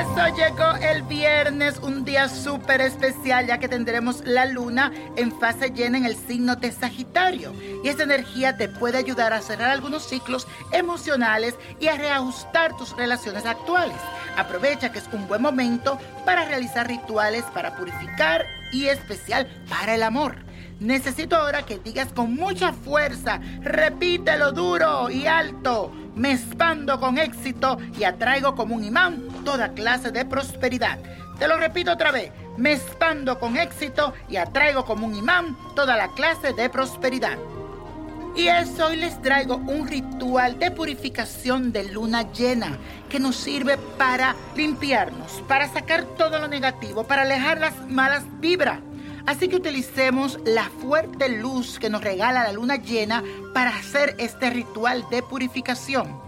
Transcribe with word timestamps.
Eso 0.00 0.36
llegó 0.36 0.76
el 0.80 1.02
viernes, 1.02 1.78
un 1.82 2.04
día 2.04 2.28
súper 2.28 2.80
especial 2.80 3.46
ya 3.46 3.58
que 3.58 3.68
tendremos 3.68 4.24
la 4.24 4.46
luna 4.46 4.92
en 5.16 5.36
fase 5.40 5.70
llena 5.70 5.98
en 5.98 6.04
el 6.04 6.14
signo 6.14 6.54
de 6.54 6.70
Sagitario. 6.70 7.52
Y 7.82 7.88
esa 7.88 8.04
energía 8.04 8.56
te 8.56 8.68
puede 8.68 8.98
ayudar 8.98 9.32
a 9.32 9.42
cerrar 9.42 9.70
algunos 9.70 10.08
ciclos 10.08 10.46
emocionales 10.72 11.56
y 11.80 11.88
a 11.88 11.96
reajustar 11.96 12.76
tus 12.76 12.96
relaciones 12.96 13.44
actuales. 13.44 13.96
Aprovecha 14.36 14.92
que 14.92 15.00
es 15.00 15.08
un 15.12 15.26
buen 15.26 15.42
momento 15.42 15.98
para 16.24 16.44
realizar 16.44 16.86
rituales 16.86 17.44
para 17.52 17.76
purificar 17.76 18.46
y 18.72 18.86
especial 18.86 19.48
para 19.68 19.96
el 19.96 20.04
amor. 20.04 20.47
Necesito 20.80 21.34
ahora 21.34 21.66
que 21.66 21.78
digas 21.78 22.12
con 22.12 22.34
mucha 22.34 22.72
fuerza, 22.72 23.40
repítelo 23.62 24.52
duro 24.52 25.10
y 25.10 25.26
alto. 25.26 25.90
Me 26.14 26.32
expando 26.32 27.00
con 27.00 27.18
éxito 27.18 27.78
y 27.98 28.04
atraigo 28.04 28.54
como 28.54 28.76
un 28.76 28.84
imán 28.84 29.26
toda 29.44 29.72
clase 29.72 30.12
de 30.12 30.24
prosperidad. 30.24 30.98
Te 31.38 31.48
lo 31.48 31.56
repito 31.56 31.92
otra 31.92 32.12
vez. 32.12 32.30
Me 32.56 32.74
expando 32.74 33.40
con 33.40 33.56
éxito 33.56 34.12
y 34.28 34.36
atraigo 34.36 34.84
como 34.84 35.06
un 35.06 35.16
imán 35.16 35.56
toda 35.74 35.96
la 35.96 36.08
clase 36.14 36.52
de 36.52 36.70
prosperidad. 36.70 37.38
Y 38.36 38.46
eso 38.46 38.86
hoy 38.86 38.96
les 38.96 39.20
traigo 39.20 39.56
un 39.56 39.88
ritual 39.88 40.60
de 40.60 40.70
purificación 40.70 41.72
de 41.72 41.90
luna 41.90 42.30
llena 42.30 42.78
que 43.08 43.18
nos 43.18 43.34
sirve 43.34 43.78
para 43.96 44.36
limpiarnos, 44.54 45.42
para 45.48 45.68
sacar 45.68 46.04
todo 46.16 46.38
lo 46.38 46.46
negativo, 46.46 47.04
para 47.04 47.22
alejar 47.22 47.58
las 47.58 47.74
malas 47.88 48.22
vibras. 48.38 48.78
Así 49.28 49.48
que 49.48 49.56
utilicemos 49.56 50.38
la 50.46 50.70
fuerte 50.70 51.28
luz 51.28 51.78
que 51.78 51.90
nos 51.90 52.02
regala 52.02 52.44
la 52.44 52.52
luna 52.52 52.76
llena 52.76 53.22
para 53.52 53.76
hacer 53.76 54.14
este 54.16 54.48
ritual 54.48 55.04
de 55.10 55.22
purificación. 55.22 56.18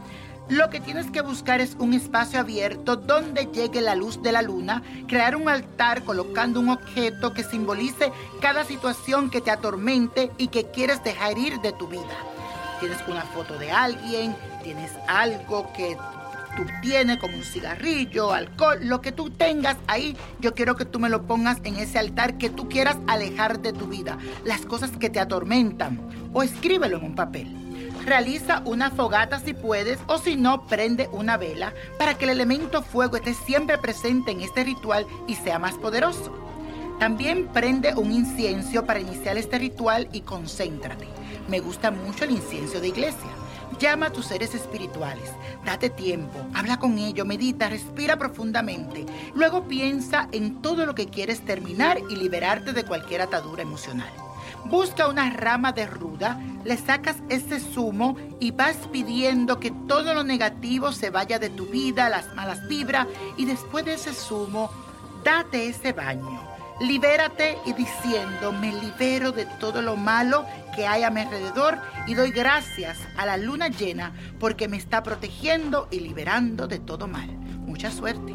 Lo 0.51 0.69
que 0.69 0.81
tienes 0.81 1.11
que 1.11 1.23
buscar 1.23 1.63
es 1.63 1.77
un 1.79 1.95
espacio 1.95 2.39
abierto 2.39 2.97
donde 2.97 3.47
llegue 3.47 3.81
la 3.81 3.95
luz 3.95 4.23
de 4.23 4.33
la 4.33 4.43
luna, 4.43 4.83
crear 5.09 5.35
un 5.35 5.49
altar 5.49 6.05
colocando 6.05 6.61
un 6.61 6.69
objeto 6.69 7.33
que 7.33 7.43
simbolice 7.43 8.13
cada 8.43 8.65
situación 8.65 9.31
que 9.31 9.41
te 9.41 9.51
atormente 9.51 10.31
y 10.37 10.49
que 10.49 10.67
quieres 10.71 11.03
dejar 11.03 11.39
ir 11.39 11.59
de 11.63 11.73
tu 11.73 11.89
vida. 11.89 12.03
Tienes 12.81 12.99
una 13.09 13.23
foto 13.23 13.57
de 13.59 13.71
alguien, 13.71 14.37
tienes 14.63 14.93
algo 15.09 15.73
que 15.73 15.97
tú 16.57 16.65
tienes 16.83 17.19
como 17.19 17.37
un 17.37 17.43
cigarrillo, 17.43 18.33
alcohol, 18.33 18.79
lo 18.83 19.01
que 19.01 19.13
tú 19.13 19.31
tengas 19.31 19.77
ahí, 19.87 20.17
yo 20.39 20.55
quiero 20.55 20.77
que 20.77 20.85
tú 20.85 20.99
me 20.99 21.09
lo 21.09 21.27
pongas 21.27 21.59
en 21.65 21.77
ese 21.77 21.99
altar 21.99 22.39
que 22.39 22.51
tú 22.51 22.69
quieras 22.69 22.99
alejar 23.07 23.61
de 23.61 23.73
tu 23.73 23.87
vida, 23.87 24.19
las 24.45 24.63
cosas 24.63 24.91
que 24.93 25.11
te 25.11 25.21
atormentan, 25.21 26.01
o 26.33 26.43
escríbelo 26.43 26.99
en 26.99 27.05
un 27.05 27.15
papel. 27.15 27.57
Realiza 28.05 28.63
una 28.65 28.91
fogata 28.91 29.41
si 29.41 29.53
puedes 29.53 29.99
o 30.07 30.19
si 30.19 30.37
no, 30.37 30.67
prende 30.67 31.09
una 31.13 31.37
vela 31.37 31.75
para 31.99 32.15
que 32.15 32.25
el 32.25 32.31
elemento 32.31 32.83
fuego 32.83 33.17
esté 33.17 33.35
siempre 33.35 33.77
presente 33.79 34.31
en 34.33 34.41
este 34.41 34.65
ritual 34.65 35.07
y 35.27 35.35
sea 35.35 35.59
más 35.59 35.75
poderoso. 35.75 36.35
También 36.99 37.49
prende 37.49 37.95
un 37.95 38.13
incienso 38.13 38.85
para 38.85 39.01
iniciar 39.01 39.39
este 39.39 39.59
ritual 39.59 40.09
y 40.13 40.21
concéntrate. 40.21 41.07
Me 41.49 41.61
gusta 41.61 41.91
mucho 41.91 42.25
el 42.25 42.33
incienso 42.33 42.81
de 42.81 42.89
iglesia. 42.89 43.31
Llama 43.79 44.07
a 44.07 44.13
tus 44.13 44.27
seres 44.27 44.55
espirituales, 44.55 45.31
date 45.65 45.89
tiempo, 45.91 46.39
habla 46.55 46.79
con 46.79 46.99
ellos, 46.99 47.27
medita, 47.27 47.69
respira 47.69 48.19
profundamente. 48.19 49.07
Luego 49.35 49.65
piensa 49.69 50.29
en 50.33 50.61
todo 50.61 50.85
lo 50.85 50.95
que 50.95 51.09
quieres 51.09 51.41
terminar 51.45 51.99
y 52.11 52.17
liberarte 52.17 52.73
de 52.73 52.85
cualquier 52.85 53.23
atadura 53.23 53.63
emocional. 53.63 54.11
Busca 54.67 55.09
una 55.09 55.31
rama 55.31 55.73
de 55.73 55.87
ruda, 55.87 56.39
le 56.65 56.77
sacas 56.77 57.17
ese 57.29 57.61
zumo 57.61 58.17
y 58.39 58.51
vas 58.51 58.77
pidiendo 58.93 59.59
que 59.59 59.71
todo 59.89 60.13
lo 60.13 60.25
negativo 60.25 60.93
se 60.93 61.11
vaya 61.11 61.39
de 61.39 61.49
tu 61.49 61.67
vida, 61.67 62.11
las 62.11 62.35
malas 62.35 62.67
vibras, 62.69 63.07
y 63.37 63.47
después 63.47 63.85
de 63.85 63.95
ese 63.95 64.13
zumo, 64.13 64.71
date 65.25 65.69
ese 65.69 65.93
baño. 65.93 66.41
Libérate 66.81 67.59
y 67.67 67.73
diciendo, 67.75 68.53
me 68.53 68.73
libero 68.73 69.33
de 69.33 69.45
todo 69.45 69.83
lo 69.83 69.97
malo 69.97 70.47
que 70.81 70.87
hay 70.87 71.03
a 71.03 71.11
mi 71.11 71.21
alrededor 71.21 71.79
y 72.07 72.15
doy 72.15 72.31
gracias 72.31 72.97
a 73.19 73.27
la 73.27 73.37
luna 73.37 73.69
llena 73.69 74.15
porque 74.39 74.67
me 74.67 74.79
está 74.79 75.03
protegiendo 75.03 75.89
y 75.91 76.01
liberando 76.01 76.67
de 76.67 76.79
todo 76.79 77.07
mal. 77.07 77.29
Mucha 77.29 77.91
suerte. 77.91 78.35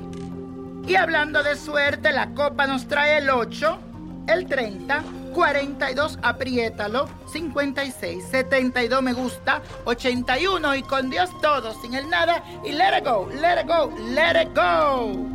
Y 0.88 0.94
hablando 0.94 1.42
de 1.42 1.56
suerte, 1.56 2.12
la 2.12 2.36
copa 2.36 2.68
nos 2.68 2.88
trae 2.88 3.18
el 3.18 3.32
8, 3.32 3.80
el 4.28 4.46
30, 4.46 5.04
42, 5.34 6.20
apriétalo, 6.22 7.10
56, 7.34 8.24
72 8.30 9.02
me 9.02 9.14
gusta, 9.14 9.64
81 9.86 10.76
y 10.76 10.84
con 10.84 11.10
Dios 11.10 11.32
todo, 11.42 11.74
sin 11.82 11.96
el 11.96 12.08
nada 12.12 12.44
y 12.64 12.74
let 12.74 13.00
it 13.00 13.06
go, 13.06 13.28
let 13.42 13.60
it 13.60 13.68
go, 13.68 13.92
let 14.14 14.40
it 14.40 14.56
go. 14.56 15.35